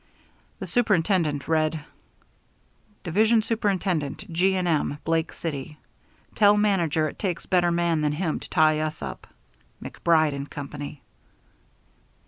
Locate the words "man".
7.69-8.01